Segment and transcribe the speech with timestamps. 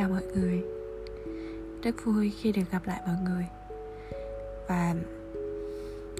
[0.00, 0.64] Chào mọi người.
[1.82, 3.44] Rất vui khi được gặp lại mọi người.
[4.68, 4.94] Và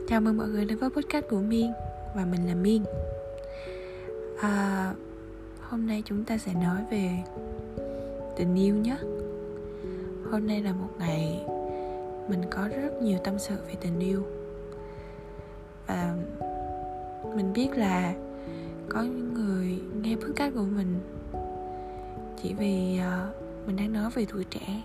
[0.09, 1.73] Chào mừng mọi người đến với podcast của Miên
[2.17, 2.85] Và mình là Miên.
[4.41, 4.95] À,
[5.61, 7.11] Hôm nay chúng ta sẽ nói về
[8.37, 8.97] Tình yêu nhé.
[10.31, 11.45] Hôm nay là một ngày
[12.29, 14.23] Mình có rất nhiều tâm sự về tình yêu.
[15.87, 16.17] Và
[17.37, 18.15] Mình biết là
[18.89, 20.99] Có những người nghe podcast của mình
[22.43, 24.83] chỉ vì uh, mình đang nói về tuổi trẻ,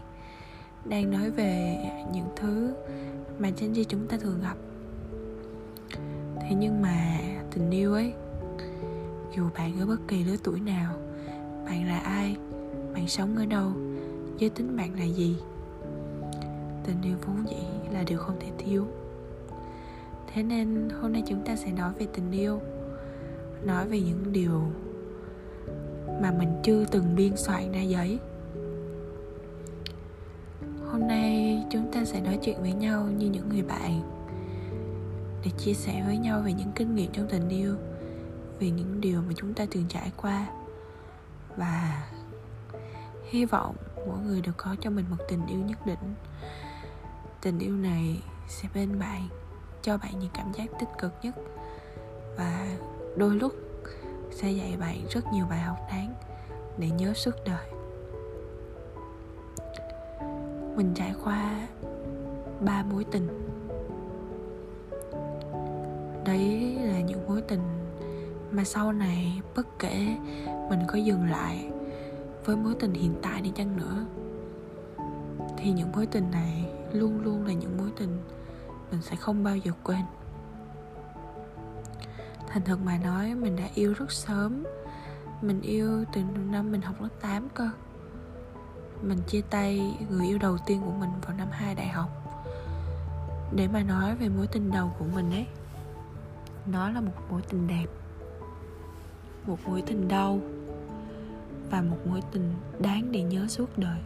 [0.86, 1.78] đang nói về
[2.14, 2.74] những thứ
[3.40, 4.56] mà trên di chúng ta thường gặp.
[6.42, 7.20] Thế nhưng mà
[7.52, 8.14] tình yêu ấy,
[9.36, 10.94] dù bạn ở bất kỳ lứa tuổi nào,
[11.66, 12.36] bạn là ai,
[12.94, 13.72] bạn sống ở đâu,
[14.38, 15.38] giới tính bạn là gì,
[16.84, 18.88] tình yêu vốn dĩ là điều không thể thiếu.
[20.34, 22.62] Thế nên hôm nay chúng ta sẽ nói về tình yêu,
[23.64, 24.62] nói về những điều
[26.22, 28.20] mà mình chưa từng biên soạn ra giấy.
[32.06, 34.02] Sẽ nói chuyện với nhau như những người bạn,
[35.46, 37.76] để chia sẻ với nhau về những kinh nghiệm trong tình yêu,
[38.60, 40.48] về những điều mà chúng ta từng trải qua.
[41.58, 42.08] Và
[43.30, 43.76] hy vọng
[44.08, 46.14] mỗi người đều có cho mình một tình yêu nhất định.
[47.42, 49.28] Tình yêu này sẽ bên bạn,
[49.82, 51.36] cho bạn những cảm giác tích cực nhất.
[52.38, 52.78] Và
[53.18, 53.54] đôi lúc
[54.32, 56.14] sẽ dạy bạn rất nhiều bài học đáng
[56.78, 57.68] để nhớ suốt đời.
[60.76, 61.68] Mình trải qua
[62.62, 63.28] ba mối tình.
[66.26, 67.62] Đấy là những mối tình
[68.52, 70.18] mà sau này bất kể
[70.70, 71.72] mình có dừng lại
[72.46, 74.06] với mối tình hiện tại đi chăng nữa,
[75.58, 78.18] thì những mối tình này luôn luôn là những mối tình
[78.92, 80.02] mình sẽ không bao giờ quên.
[82.48, 84.64] Thành thật mà nói, mình đã yêu rất sớm.
[85.42, 86.22] Mình yêu từ
[86.52, 87.70] năm mình học lớp 8 cơ.
[89.02, 92.10] Mình chia tay người yêu đầu tiên của mình vào năm 2 đại học
[93.52, 95.46] để mà nói về mối tình đầu của mình ấy.
[96.66, 97.86] Nó là một mối tình đẹp,
[99.48, 100.40] một mối tình đau
[101.72, 104.00] và một mối tình đáng để nhớ suốt đời.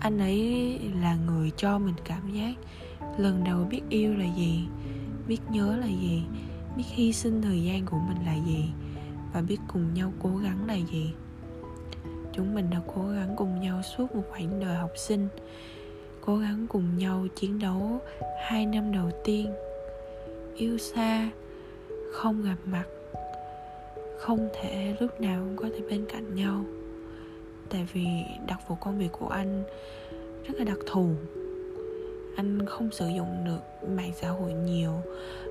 [0.00, 2.54] Anh ấy là người cho mình cảm giác
[3.18, 4.68] lần đầu biết yêu là gì,
[5.28, 6.22] biết nhớ là gì,
[6.76, 8.72] biết hy sinh thời gian của mình là gì
[9.32, 11.14] và biết cùng nhau cố gắng là gì.
[12.32, 15.28] Chúng mình đã cố gắng cùng nhau suốt một khoảng đời học sinh
[16.26, 18.00] cố gắng cùng nhau chiến đấu
[18.42, 19.54] hai năm đầu tiên.
[20.56, 21.30] Yêu xa
[22.12, 22.84] không gặp mặt
[24.18, 26.64] không thể lúc nào cũng có thể bên cạnh nhau.
[27.70, 28.06] Tại vì
[28.46, 29.64] đặc vụ công việc của anh
[30.44, 31.10] rất là đặc thù.
[32.36, 34.92] Anh không sử dụng được mạng xã hội nhiều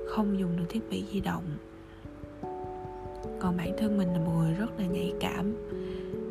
[0.08, 1.44] không dùng được thiết bị di động.
[3.40, 5.54] Còn bản thân mình là một người rất là nhạy cảm.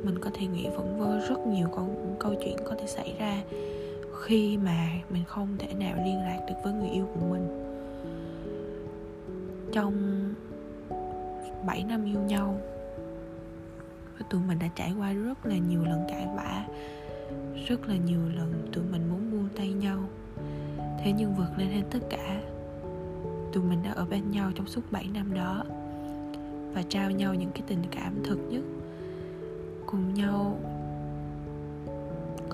[0.04, 3.42] Mình có thể nghĩ vẩn vơ rất nhiều câu, câu chuyện có thể xảy ra
[4.22, 7.47] khi mà mình không thể nào liên lạc được với người yêu của mình.
[9.72, 10.24] Trong
[11.66, 12.62] 7 năm yêu nhau
[14.19, 16.66] và tụi mình đã trải qua rất là nhiều lần cãi vã,
[17.68, 20.00] rất là nhiều lần tụi mình muốn buông tay nhau.
[21.03, 22.41] Thế nhưng vượt lên hết tất cả,
[23.53, 25.63] tụi mình đã ở bên nhau trong suốt 7 năm đó
[26.74, 28.63] và trao nhau những cái tình cảm thật nhất.
[29.85, 30.59] Cùng nhau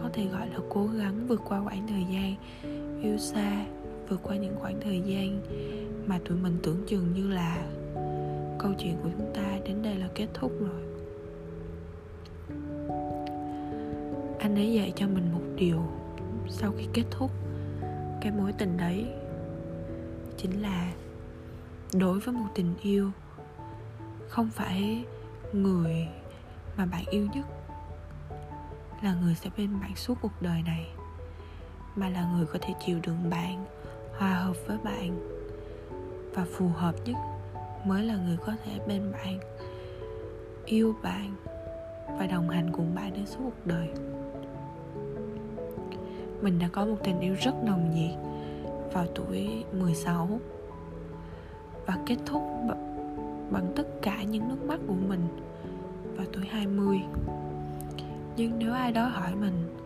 [0.03, 2.35] có thể gọi là cố gắng vượt qua khoảng thời gian,
[3.03, 3.65] yêu xa,
[4.09, 5.41] vượt qua những khoảng thời gian
[6.05, 7.67] mà tụi mình tưởng chừng như là
[8.59, 10.83] câu chuyện của chúng ta đến đây là kết thúc rồi.
[14.39, 15.83] Anh ấy dạy cho mình một điều
[16.49, 17.31] sau khi kết thúc
[18.21, 19.05] cái mối tình đấy,
[20.37, 20.93] chính là
[21.93, 23.11] đối với một tình yêu
[24.27, 25.03] không phải
[25.53, 26.07] người
[26.77, 27.45] mà bạn yêu nhất
[29.03, 30.87] là người sẽ bên bạn suốt cuộc đời này,
[31.95, 33.65] mà là người có thể chịu đựng bạn,
[34.17, 35.19] hòa hợp với bạn.
[36.33, 37.15] Và phù hợp nhất
[37.85, 39.39] mới là người có thể bên bạn
[40.65, 41.35] yêu bạn
[42.19, 43.89] và đồng hành cùng bạn đến suốt cuộc đời.
[46.41, 48.17] Mình đã có một tình yêu rất nồng nhiệt
[48.93, 50.39] vào tuổi 16
[51.85, 52.41] và kết thúc
[53.51, 55.27] bằng tất cả những nước mắt của mình
[56.15, 56.99] vào tuổi 20
[58.39, 59.77] nhưng nếu ai đó hỏi mình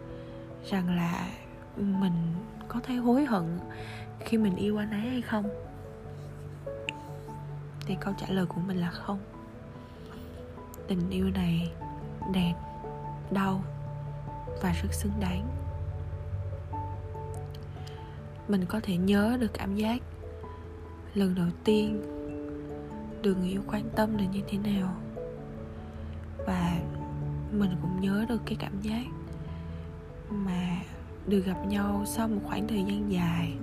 [0.65, 1.29] rằng là
[1.75, 2.33] mình
[2.67, 3.59] có thấy hối hận
[4.19, 5.49] khi mình yêu anh ấy hay không,
[7.85, 9.19] thì câu trả lời của mình là không.
[10.87, 11.71] Tình yêu này
[12.33, 12.53] đẹp,
[13.31, 13.63] đau
[14.61, 15.47] và rất xứng đáng.
[18.47, 20.01] Mình có thể nhớ được cảm giác
[21.13, 22.01] lần đầu tiên
[23.21, 24.93] được người yêu quan tâm là như thế nào
[26.47, 26.79] và
[27.53, 29.05] mình cũng nhớ được cái cảm giác
[30.29, 30.77] mà
[31.27, 33.53] được gặp nhau sau một khoảng thời gian dài.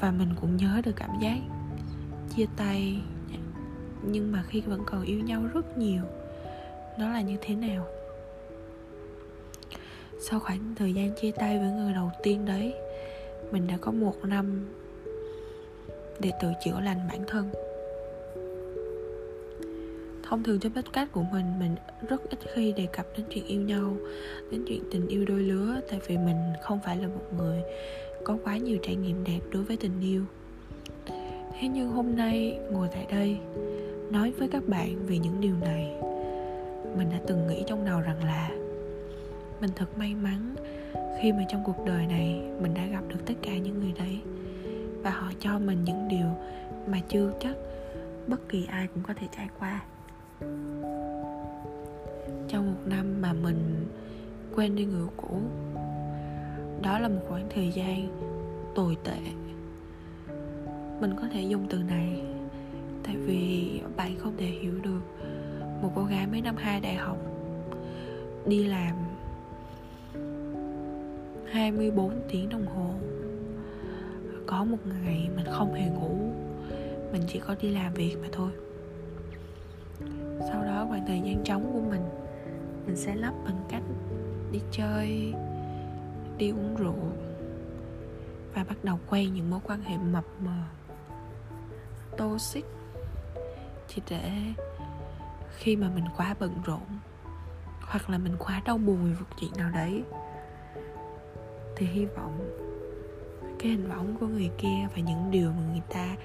[0.00, 1.38] Và mình cũng nhớ được cảm giác
[2.36, 3.00] chia tay,
[4.02, 6.02] nhưng mà khi vẫn còn yêu nhau rất nhiều,
[6.98, 7.86] nó là như thế nào?
[10.20, 12.74] Sau khoảng thời gian chia tay với người đầu tiên đấy,
[13.50, 14.66] mình đã có một năm
[16.20, 17.50] để tự chữa lành bản thân
[20.28, 21.74] thông thường trên podcast của mình mình
[22.08, 23.96] rất ít khi đề cập đến chuyện yêu nhau,
[24.50, 27.62] đến chuyện tình yêu đôi lứa, tại vì mình không phải là một người
[28.24, 30.24] có quá nhiều trải nghiệm đẹp đối với tình yêu.
[31.60, 33.38] Thế nhưng hôm nay, ngồi tại đây,
[34.10, 35.94] nói với các bạn về những điều này,
[36.96, 38.50] mình đã từng nghĩ trong đầu rằng là
[39.60, 40.54] mình thật may mắn
[41.22, 44.20] khi mà trong cuộc đời này mình đã gặp được tất cả những người đấy
[45.02, 46.26] và họ cho mình những điều
[46.86, 47.56] mà chưa chắc
[48.26, 49.84] bất kỳ ai cũng có thể trải qua
[52.48, 53.86] trong một năm mà mình
[54.56, 55.40] quen đi người cũ,
[56.82, 58.08] đó là một khoảng thời gian
[58.74, 59.18] tồi tệ.
[61.00, 62.22] Mình có thể dùng từ này,
[63.02, 65.00] tại vì bạn không thể hiểu được
[65.82, 67.18] một cô gái mấy năm hai đại học
[68.46, 68.96] đi làm
[71.52, 72.90] 24 tiếng đồng hồ.
[74.46, 76.32] Có một ngày mình không hề ngủ,
[77.12, 78.50] mình chỉ có đi làm việc mà thôi
[80.40, 82.02] sau đó khoảng thời gian trống của mình
[82.86, 83.82] mình sẽ lấp bằng cách
[84.52, 85.34] đi chơi,
[86.38, 86.94] đi uống rượu
[88.54, 90.62] và bắt đầu quay những mối quan hệ mập mờ,
[92.16, 92.64] toxic.
[93.88, 94.30] Chỉ để
[95.58, 96.86] khi mà mình quá bận rộn
[97.80, 100.02] hoặc là mình quá đau buồn vì một chuyện nào đấy,
[101.76, 102.60] thì hy vọng
[103.58, 106.16] cái hình bóng của người kia và những điều mà người ta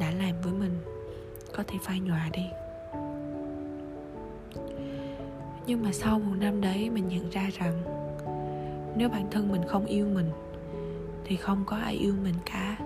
[0.00, 0.80] đã làm với mình
[1.56, 2.46] có thể phai nhòa đi
[5.66, 7.82] nhưng mà sau một năm đấy mình nhận ra rằng,
[8.96, 10.30] nếu bản thân mình không yêu mình,
[11.24, 12.76] thì không có ai yêu mình cả.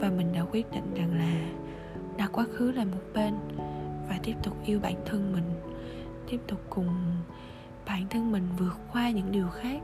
[0.00, 1.34] Và mình đã quyết định rằng là
[2.16, 3.34] đặt quá khứ là một bên
[4.08, 5.50] và tiếp tục yêu bản thân mình,
[6.30, 6.88] tiếp tục cùng
[7.86, 9.80] bản thân mình vượt qua những điều khác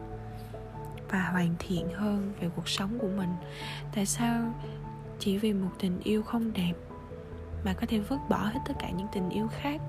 [1.10, 3.30] và hoàn thiện hơn về cuộc sống của mình.
[3.94, 4.54] Tại sao
[5.18, 6.72] chỉ vì một tình yêu không đẹp
[7.64, 9.80] mà có thể vứt bỏ hết tất cả những tình yêu khác?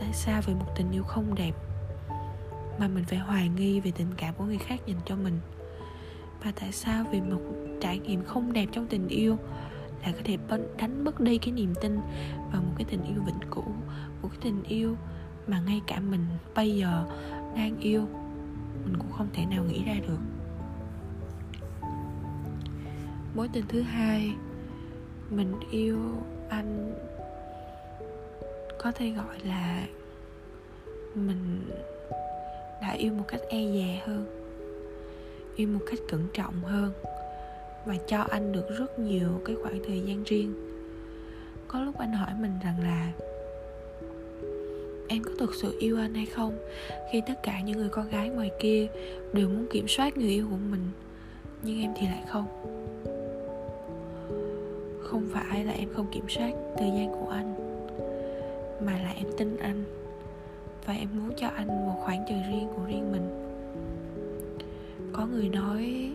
[0.00, 1.52] Tại sao vì một tình yêu không đẹp,
[2.78, 5.40] mà mình phải hoài nghi về tình cảm của người khác dành cho mình?
[6.44, 7.40] Và tại sao vì một
[7.80, 9.36] trải nghiệm không đẹp trong tình yêu
[10.02, 10.38] lại có thể
[10.78, 12.00] đánh mất đi cái niềm tin
[12.52, 13.64] vào một cái tình yêu vĩnh cửu,
[14.22, 14.96] một cái tình yêu
[15.46, 17.04] mà ngay cả mình bây giờ
[17.56, 18.06] đang yêu,
[18.84, 20.18] mình cũng không thể nào nghĩ ra được?
[23.34, 24.34] Mối tình thứ hai,
[25.30, 25.98] mình yêu
[26.48, 26.94] anh
[28.78, 29.86] có thể gọi là
[31.14, 31.60] mình
[32.82, 34.26] đã yêu một cách e dè hơn,
[35.56, 36.92] yêu một cách cẩn trọng hơn
[37.86, 40.54] và cho anh được rất nhiều cái khoảng thời gian riêng.
[41.68, 43.12] Có lúc anh hỏi mình rằng là
[45.08, 46.58] em có thực sự yêu anh hay không?
[47.12, 48.86] Khi tất cả những người con gái ngoài kia
[49.32, 50.90] đều muốn kiểm soát người yêu của mình,
[51.62, 52.46] nhưng em thì lại không.
[55.02, 57.65] Không phải là em không kiểm soát thời gian của anh
[58.80, 59.84] mà là em tin anh.
[60.86, 63.52] Và em muốn cho anh một khoảng trời riêng của riêng mình.
[65.12, 66.10] Có người nói,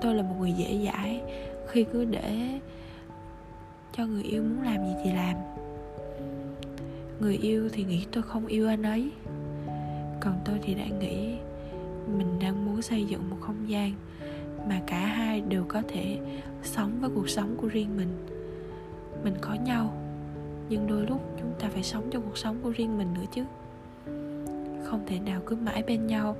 [0.00, 1.20] tôi là một người dễ dãi.
[1.68, 2.60] Khi cứ để
[3.96, 5.36] cho người yêu muốn làm gì thì làm.
[7.20, 9.10] Người yêu thì nghĩ, tôi không yêu anh ấy.
[10.20, 11.36] Còn tôi thì đã nghĩ,
[12.18, 13.92] mình đang muốn xây dựng một không gian
[14.68, 16.18] mà cả hai đều có thể
[16.62, 18.08] sống với cuộc sống của riêng mình.
[19.24, 20.03] Mình có nhau
[20.68, 23.44] nhưng đôi lúc chúng ta phải sống trong cuộc sống của riêng mình nữa chứ.
[24.84, 26.36] Không thể nào cứ mãi bên nhau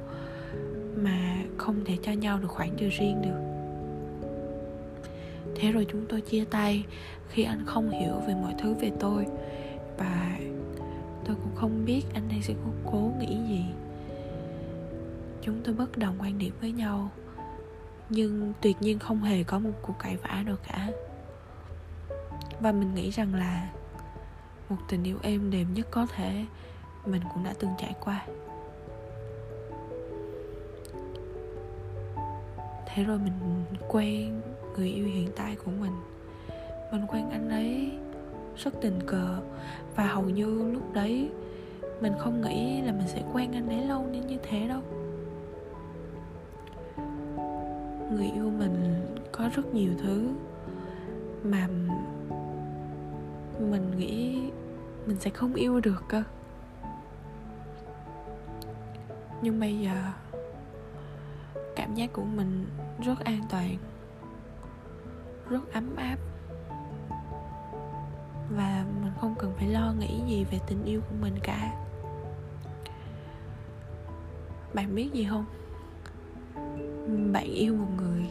[0.96, 3.40] mà không thể cho nhau được khoảng trời riêng được.
[5.56, 6.84] Thế rồi chúng tôi chia tay
[7.28, 9.26] khi anh không hiểu về mọi thứ về tôi.
[9.98, 10.38] Và
[11.24, 12.54] tôi cũng không biết anh ấy sẽ
[12.92, 13.64] cố nghĩ gì.
[15.42, 17.10] Chúng tôi bất đồng quan điểm với nhau,
[18.10, 20.90] nhưng tuyệt nhiên không hề có một cuộc cãi vã nào cả.
[22.60, 23.70] Và mình nghĩ rằng là
[24.68, 26.44] một tình yêu êm đềm nhất có thể.
[27.06, 28.26] Mình cũng đã từng trải qua.
[32.86, 34.40] Thế rồi mình quen
[34.76, 35.92] người yêu hiện tại của mình.
[36.92, 37.92] Mình quen anh ấy
[38.56, 39.38] rất tình cờ
[39.96, 41.30] và hầu như lúc đấy
[42.00, 44.80] mình không nghĩ là mình sẽ quen anh ấy lâu đến như thế đâu.
[48.12, 50.28] Người yêu mình có rất nhiều thứ
[51.44, 51.68] mà
[53.70, 54.50] mình nghĩ
[55.06, 56.22] mình sẽ không yêu được cơ.
[59.42, 59.94] Nhưng bây giờ,
[61.76, 62.66] cảm giác của mình
[63.04, 63.76] rất an toàn,
[65.50, 66.16] rất ấm áp.
[68.56, 71.72] Và mình không cần phải lo nghĩ gì về tình yêu của mình cả.
[74.74, 75.44] Bạn biết gì không?
[77.32, 78.30] Bạn yêu một người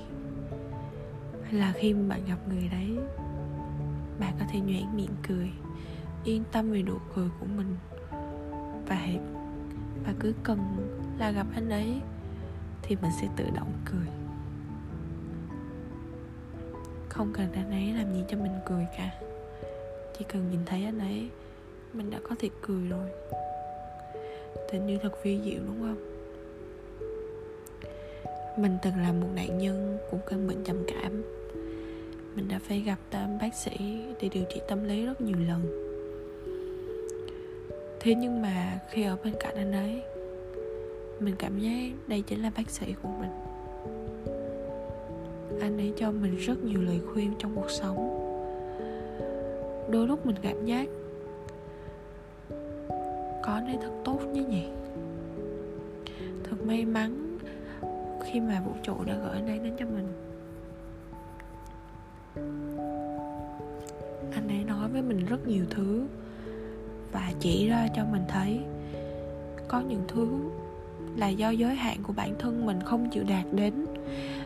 [1.52, 2.98] là khi bạn gặp người đấy
[4.24, 5.52] bạn có thể nhoẻn miệng cười,
[6.24, 7.76] yên tâm về nụ cười của mình.
[8.88, 9.08] Và
[10.06, 10.60] và cứ cần
[11.20, 12.02] là gặp anh ấy
[12.82, 14.08] thì mình sẽ tự động cười.
[17.10, 19.12] Không cần anh ấy làm gì cho mình cười cả.
[20.18, 21.30] Chỉ cần nhìn thấy anh ấy,
[21.94, 23.10] mình đã có thể cười rồi.
[24.72, 26.14] Tình yêu thật vi diệu, đúng không?
[28.58, 31.24] Mình từng là một nạn nhân của căn bệnh trầm cảm
[32.36, 32.98] mình đã phải gặp
[33.42, 35.62] bác sĩ để điều trị tâm lý rất nhiều lần.
[38.00, 40.02] Thế nhưng mà khi ở bên cạnh anh ấy,
[41.20, 43.32] mình cảm giác đây chính là bác sĩ của mình.
[45.62, 48.20] Anh ấy cho mình rất nhiều lời khuyên trong cuộc sống.
[49.92, 50.88] Đôi lúc mình cảm giác
[53.44, 54.68] có anh ấy thật tốt như nhỉ.
[56.44, 57.38] Thật may mắn
[58.24, 60.23] khi mà vũ trụ đã gửi anh ấy đến cho mình.
[67.14, 68.60] Và chỉ ra cho mình thấy.
[69.68, 70.28] Có những thứ
[71.18, 73.86] là do giới hạn của bản thân mình không chịu đạt đến,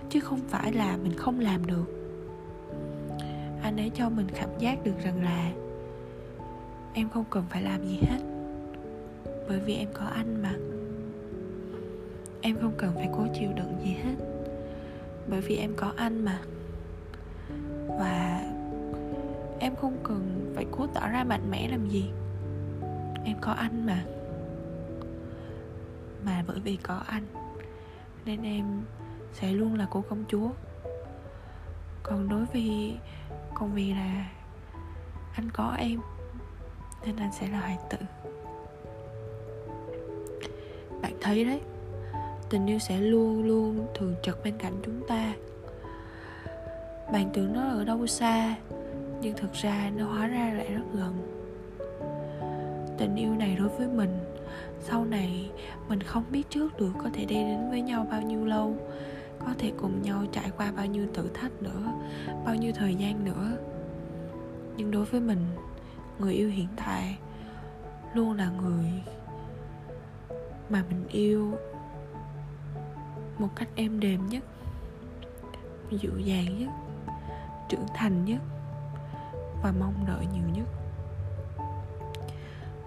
[0.09, 1.86] chứ không phải là mình không làm được.
[3.62, 5.51] Anh ấy cho mình cảm giác được rằng là
[6.93, 8.19] em không cần phải làm gì hết,
[9.50, 10.53] bởi vì em có anh mà.
[12.41, 14.15] Em không cần phải cố chịu đựng gì hết,
[15.27, 16.39] bởi vì em có anh mà.
[17.88, 18.43] Và
[19.59, 22.09] em không cần phải cố tỏ ra mạnh mẽ làm gì
[23.27, 24.03] em có anh mà.
[26.25, 27.24] Mà bởi vì có anh
[28.25, 28.65] nên em
[29.34, 30.50] sẽ luôn là cô công chúa.
[32.03, 32.98] Còn đối với,
[33.53, 34.29] còn vì là
[35.34, 36.00] anh có em,
[37.05, 37.98] nên anh sẽ là hoàng tử.
[41.01, 41.62] Bạn thấy đấy,
[42.50, 45.34] tình yêu sẽ luôn luôn thường trực bên cạnh chúng ta.
[47.13, 48.55] Bạn tưởng nó ở đâu xa,
[49.22, 51.37] nhưng thực ra nó hóa ra lại rất gần
[52.98, 54.20] tình yêu này đối với mình.
[54.80, 55.51] Sau này,
[55.89, 58.75] mình không biết trước được có thể đi đến với nhau bao nhiêu lâu,
[59.39, 61.94] có thể cùng nhau trải qua bao nhiêu thử thách nữa,
[62.46, 63.58] bao nhiêu thời gian nữa.
[64.77, 65.46] Nhưng đối với mình,
[66.20, 67.18] người yêu hiện tại
[68.13, 68.92] luôn là người
[70.70, 71.54] mà mình yêu
[73.38, 74.44] một cách êm đềm nhất,
[75.92, 76.70] dịu dàng nhất,
[77.70, 78.42] trưởng thành nhất
[79.63, 80.66] và mong đợi nhiều nhất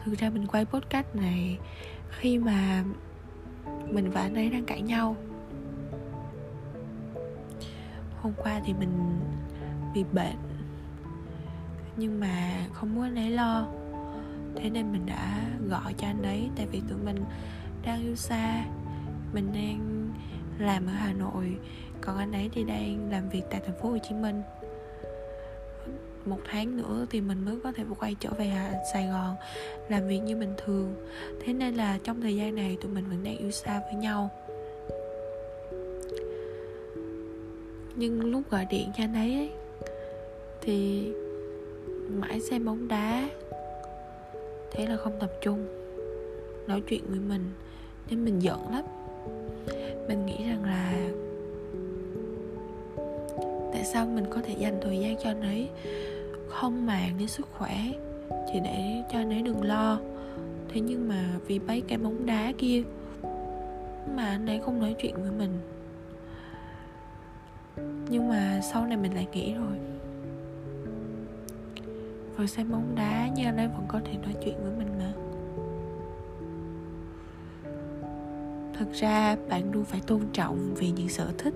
[0.04, 1.58] thực ra mình quay podcast này,
[2.10, 2.84] khi mà
[3.90, 5.16] mình và anh ấy đang cãi nhau.
[8.20, 9.18] Hôm qua thì mình
[9.94, 10.36] bị bệnh,
[11.96, 13.66] nhưng mà không muốn anh ấy lo.
[14.56, 17.24] Thế nên mình đã gọi cho anh ấy, tại vì tụi mình
[17.82, 18.64] đang yêu xa,
[19.32, 20.10] mình đang
[20.58, 21.56] làm ở hà nội,
[22.00, 24.42] còn anh ấy thì đang làm việc tại thành phố hồ chí minh
[26.24, 28.52] một tháng nữa thì mình mới có thể quay trở về
[28.92, 29.36] Sài Gòn
[29.88, 30.94] làm việc như bình thường.
[31.44, 34.30] Thế nên là trong thời gian này tụi mình vẫn đang yêu xa với nhau.
[37.96, 39.50] Nhưng lúc gọi điện cho anh ấy,
[40.60, 41.08] thì
[42.08, 43.28] mãi xem bóng đá
[44.72, 45.66] thế là không tập trung
[46.66, 47.50] nói chuyện với mình
[48.10, 48.84] nên mình giận lắm.
[50.08, 51.10] Mình nghĩ rằng là
[53.72, 55.68] tại sao mình có thể dành thời gian cho anh ấy?
[56.50, 57.76] Không màng đến sức khỏe,
[58.52, 59.98] chỉ để cho anh ấy đừng lo.
[60.68, 62.82] Thế nhưng mà vì mấy cái bóng đá kia
[64.16, 65.58] mà anh ấy không nói chuyện với mình.
[68.10, 69.78] Nhưng mà sau này mình lại nghĩ rồi.
[72.36, 75.12] Vừa xem bóng đá nhưng anh ấy vẫn có thể nói chuyện với mình mà.
[78.78, 81.54] Thực ra bạn luôn phải tôn trọng vì những sở thích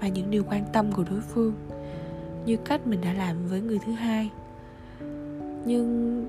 [0.00, 1.54] và những điều quan tâm của đối phương
[2.44, 4.30] như cách mình đã làm với người thứ hai.
[5.64, 6.26] Nhưng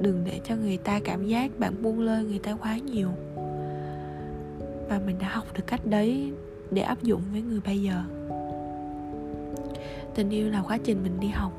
[0.00, 3.08] đừng để cho người ta cảm giác bạn buông lơi người ta quá nhiều.
[4.88, 6.32] Và mình đã học được cách đấy
[6.70, 8.02] để áp dụng với người bây giờ.
[10.14, 11.52] Tình yêu là quá trình mình đi học.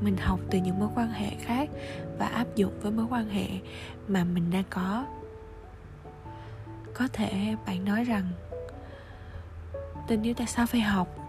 [0.00, 1.70] Mình học từ những mối quan hệ khác
[2.18, 3.46] và áp dụng với mối quan hệ
[4.08, 5.06] mà mình đang có.
[6.94, 8.24] Có thể bạn nói rằng,
[10.08, 11.19] tình yêu tại sao phải học?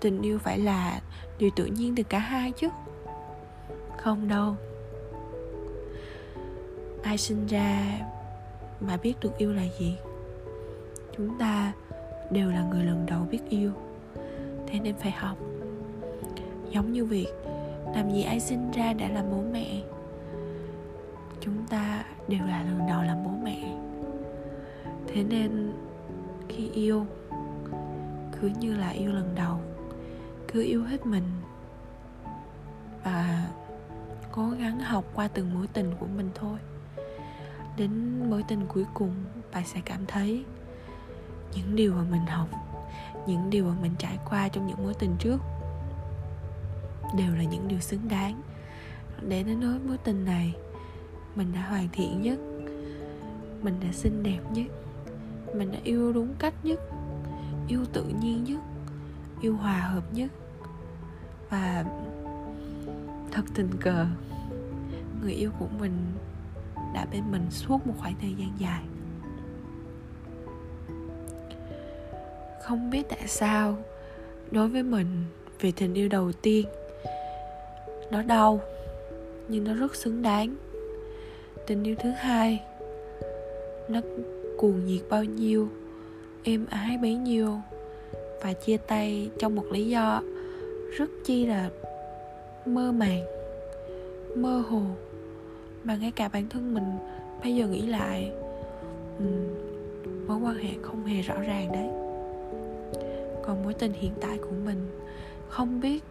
[0.00, 1.00] Tình yêu phải là
[1.38, 2.68] điều tự nhiên từ cả hai chứ.
[3.96, 4.56] Không đâu.
[7.02, 7.98] Ai sinh ra
[8.80, 9.96] mà biết được yêu là gì?
[11.16, 11.72] Chúng ta
[12.30, 13.72] đều là người lần đầu biết yêu,
[14.66, 15.36] thế nên phải học.
[16.70, 17.28] Giống như việc
[17.94, 19.82] làm gì ai sinh ra đã là bố mẹ,
[21.40, 23.76] chúng ta đều là lần đầu làm bố mẹ.
[25.06, 25.72] Thế nên
[26.48, 27.06] khi yêu,
[28.40, 29.56] cứ như là yêu lần đầu
[30.52, 31.24] cứ yêu hết mình.
[33.04, 33.48] Và
[34.32, 36.58] cố gắng học qua từng mối tình của mình thôi.
[37.76, 39.14] Đến mối tình cuối cùng,
[39.52, 40.44] bạn sẽ cảm thấy
[41.54, 42.48] những điều mà mình học,
[43.26, 45.38] những điều mà mình trải qua trong những mối tình trước
[47.16, 48.42] đều là những điều xứng đáng.
[49.28, 50.54] Để đến nối mối tình này,
[51.34, 52.38] mình đã hoàn thiện nhất,
[53.62, 54.66] mình đã xinh đẹp nhất,
[55.54, 56.80] mình đã yêu đúng cách nhất,
[57.68, 58.60] yêu tự nhiên nhất
[59.40, 60.30] yêu hòa hợp nhất.
[61.50, 61.84] Và
[63.32, 64.06] thật tình cờ,
[65.22, 65.92] người yêu của mình
[66.94, 68.82] đã bên mình suốt một khoảng thời gian dài.
[72.62, 73.76] Không biết tại sao,
[74.50, 75.24] đối với mình
[75.60, 76.66] về tình yêu đầu tiên,
[78.10, 78.60] nó đau,
[79.48, 80.56] nhưng nó rất xứng đáng.
[81.66, 82.62] Tình yêu thứ hai,
[83.88, 84.00] nó
[84.58, 85.68] cuồng nhiệt bao nhiêu,
[86.42, 87.60] êm ái bấy nhiêu
[88.42, 90.22] và chia tay trong một lý do
[90.96, 91.70] rất chi là
[92.66, 93.24] mơ màng,
[94.36, 94.82] mơ hồ.
[95.84, 96.84] Mà ngay cả bản thân mình
[97.42, 98.32] bây giờ nghĩ lại
[100.26, 101.88] mối quan hệ không hề rõ ràng đấy.
[103.42, 104.86] Còn mối tình hiện tại của mình,
[105.48, 106.04] không biết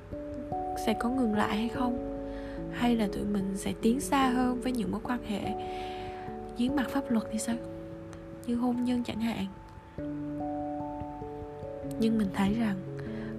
[0.85, 2.23] sẽ có ngừng lại hay không,
[2.71, 5.41] hay là tụi mình sẽ tiến xa hơn với những mối quan hệ
[6.57, 7.55] dưới mặt pháp luật thì sao?
[8.47, 9.45] Như hôn nhân chẳng hạn
[11.99, 12.75] nhưng mình thấy rằng,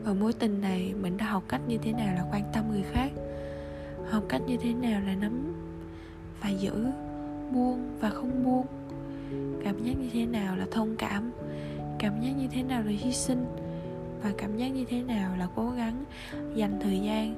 [0.05, 2.85] ở mối tình này, mình đã học cách như thế nào là quan tâm người
[2.93, 3.09] khác.
[4.11, 5.55] Học cách như thế nào là nắm
[6.43, 6.87] và giữ
[7.53, 8.67] buông và không buông.
[9.65, 11.31] Cảm giác như thế nào là thông cảm.
[11.99, 13.45] Cảm giác như thế nào là hy sinh.
[14.23, 16.05] Và cảm giác như thế nào là cố gắng
[16.55, 17.35] dành thời gian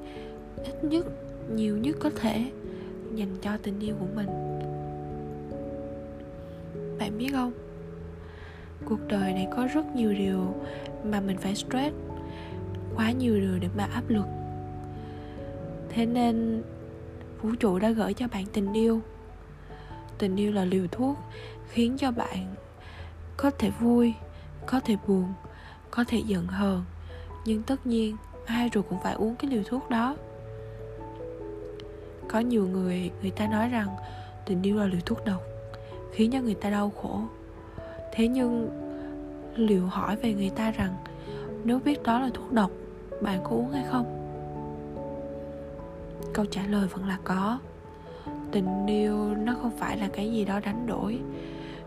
[0.63, 1.05] ít nhất,
[1.51, 2.51] nhiều nhất có thể
[3.15, 4.27] dành cho tình yêu của mình.
[6.99, 7.51] Bạn biết không?
[8.85, 10.55] Cuộc đời này có rất nhiều điều
[11.03, 11.95] mà mình phải stress,
[12.95, 14.25] quá nhiều điều để mà áp lực.
[15.89, 16.63] Thế nên,
[17.41, 19.01] vũ trụ đã gửi cho bạn tình yêu.
[20.17, 21.17] Tình yêu là liều thuốc
[21.69, 22.55] khiến cho bạn
[23.37, 24.13] có thể vui,
[24.65, 25.33] có thể buồn,
[25.91, 26.83] có thể giận hờn.
[27.45, 30.15] Nhưng tất nhiên, ai rồi cũng phải uống cái liều thuốc đó.
[32.27, 33.87] Có nhiều người người ta nói rằng
[34.45, 35.41] tình yêu là liều thuốc độc,
[36.11, 37.21] khiến cho người ta đau khổ
[38.11, 38.69] thế nhưng,
[39.55, 40.95] liệu hỏi về người ta rằng,
[41.63, 42.71] nếu biết đó là thuốc độc,
[43.21, 44.17] bạn có uống hay không?
[46.33, 47.59] Câu trả lời vẫn là có.
[48.51, 51.19] Tình yêu nó không phải là cái gì đó đánh đổi,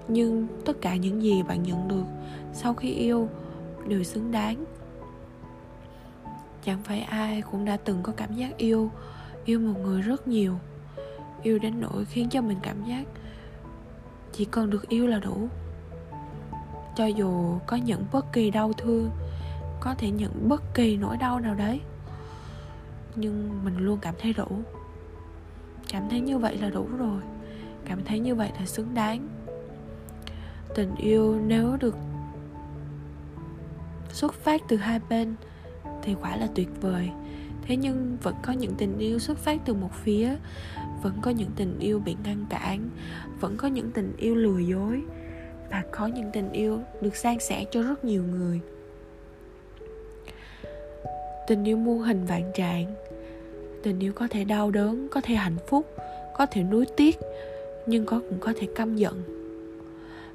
[0.09, 2.05] nhưng tất cả những gì bạn nhận được
[2.53, 3.29] sau khi yêu
[3.89, 4.65] đều xứng đáng.
[6.65, 8.91] Chẳng phải ai cũng đã từng có cảm giác yêu
[9.45, 10.55] yêu một người rất nhiều.
[11.43, 13.05] Yêu đến nỗi khiến cho mình cảm giác
[14.33, 15.49] chỉ cần được yêu là đủ
[16.96, 19.11] cho dù có những bất kỳ đau thương,
[19.80, 21.80] có thể những bất kỳ nỗi đau nào đấy,
[23.16, 24.46] nhưng mình luôn cảm thấy đủ.
[25.88, 27.20] Cảm thấy như vậy là đủ rồi.
[27.85, 29.28] Cảm thấy như vậy là xứng đáng.
[30.74, 31.96] Tình yêu nếu được
[34.12, 35.35] xuất phát từ hai bên
[36.02, 37.11] thì quả là tuyệt vời.
[37.62, 40.37] Thế nhưng vẫn có những tình yêu xuất phát từ một phía,
[41.02, 42.90] vẫn có những tình yêu bị ngăn cản,
[43.40, 45.02] vẫn có những tình yêu lừa dối
[45.70, 48.61] và có những tình yêu được san sẻ cho rất nhiều người.
[51.46, 52.94] Tình yêu muôn hình vạn trạng.
[53.83, 55.87] Tình yêu có thể đau đớn, có thể hạnh phúc,
[56.35, 57.16] có thể nuối tiếc,
[57.87, 59.22] nhưng có cũng có thể căm giận.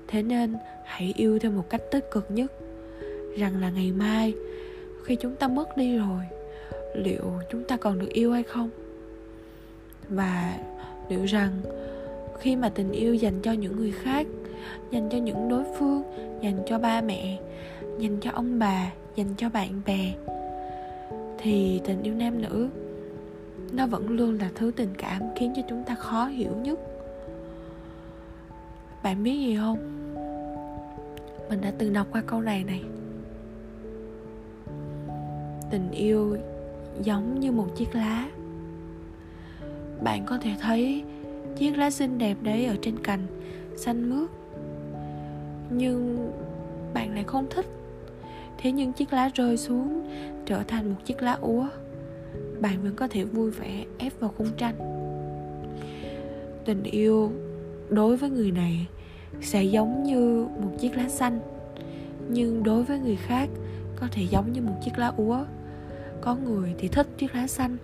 [0.07, 2.51] Thế nên, hãy yêu theo một cách tích cực nhất.
[3.37, 4.33] Rằng là ngày mai,
[5.03, 6.21] khi chúng ta mất đi rồi,
[6.95, 8.69] liệu chúng ta còn được yêu hay không?
[10.09, 10.57] Và
[11.09, 11.51] liệu rằng,
[12.39, 14.27] khi mà tình yêu dành cho những người khác
[14.91, 16.03] dành cho những đối phương,
[16.41, 17.39] dành cho ba mẹ,
[17.99, 20.13] dành cho ông bà, dành cho bạn bè.
[21.37, 22.69] Thì tình yêu nam nữ,
[23.71, 26.79] nó vẫn luôn là thứ tình cảm khiến cho chúng ta khó hiểu nhất.
[29.03, 29.77] Bạn biết gì không?
[31.49, 32.83] Mình đã từng đọc qua câu này này.
[35.71, 36.37] Tình yêu
[37.03, 38.29] giống như một chiếc lá.
[40.03, 41.03] Bạn có thể thấy
[41.57, 43.27] chiếc lá xinh đẹp đấy ở trên cành,
[43.75, 44.29] xanh mướt
[45.69, 46.31] nhưng
[46.93, 47.65] bạn lại không thích.
[48.57, 50.09] Thế nhưng chiếc lá rơi xuống,
[50.45, 51.67] trở thành một chiếc lá úa.
[52.61, 54.75] Bạn vẫn có thể vui vẻ ép vào khung tranh.
[56.65, 57.31] Tình yêu
[57.89, 58.87] đối với người này
[59.41, 61.39] sẽ giống như một chiếc lá xanh,
[62.29, 63.49] nhưng đối với người khác
[63.95, 65.45] có thể giống như một chiếc lá úa.
[66.21, 67.77] Có người thì thích chiếc lá xanh,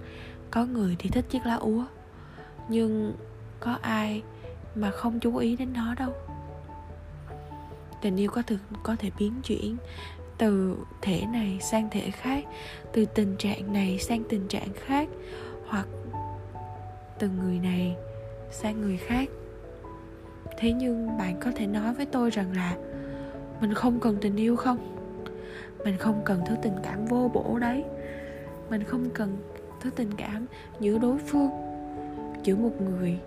[0.51, 1.85] có người thì thích chiếc lá úa.
[2.69, 3.13] Nhưng
[3.59, 4.23] có ai
[4.75, 6.13] mà không chú ý đến nó đâu?
[8.05, 9.77] Tình yêu có thực, có thể biến chuyển
[10.37, 12.43] từ thể này sang thể khác,
[12.93, 15.09] từ tình trạng này sang tình trạng khác,
[15.67, 15.87] hoặc
[17.19, 17.95] từ người này
[18.51, 19.29] sang người khác.
[20.57, 22.77] Thế nhưng bạn có thể nói với tôi rằng là
[23.61, 24.77] mình không cần tình yêu không?
[25.85, 27.83] Mình không cần thứ tình cảm vô bổ đấy.
[28.69, 29.37] Mình không cần
[29.81, 30.45] thứ tình cảm
[30.79, 31.49] giữa đối phương,
[32.43, 33.19] giữa một người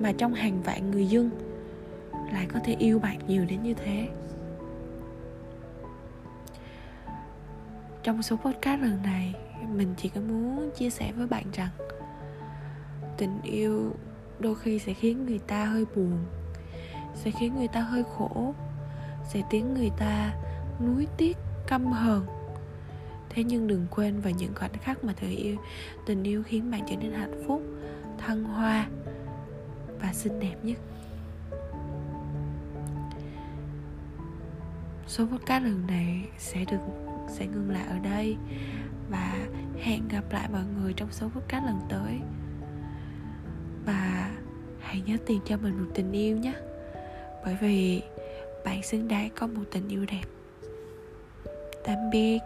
[0.00, 1.30] mà trong hàng vạn người dân
[2.32, 4.08] lại có thể yêu bạn nhiều đến như thế.
[8.02, 9.34] Trong số podcast lần này,
[9.74, 11.68] mình chỉ có muốn chia sẻ với bạn rằng,
[13.16, 13.92] tình yêu
[14.38, 16.24] đôi khi sẽ khiến người ta hơi buồn,
[17.14, 18.54] sẽ khiến người ta hơi khổ,
[19.28, 20.34] sẽ khiến người ta
[20.80, 21.36] nuối tiếc,
[21.66, 22.26] căm hờn.
[23.30, 25.56] Thế nhưng đừng quên vào những khoảnh khắc mà thời yêu,
[26.06, 27.62] tình yêu khiến bạn trở nên hạnh phúc,
[28.18, 28.86] thăng hoa
[30.00, 30.78] và xinh đẹp nhất.
[35.06, 38.36] Số podcast lần này sẽ được sẽ ngừng lại ở đây.
[39.10, 39.46] Và
[39.80, 42.20] hẹn gặp lại mọi người trong số podcast lần tới.
[43.86, 44.30] Và
[44.80, 46.52] hãy nhớ tìm cho mình một tình yêu nhé.
[47.44, 48.02] Bởi vì
[48.64, 50.24] bạn xứng đáng có một tình yêu đẹp.
[51.84, 52.38] Tạm biệt.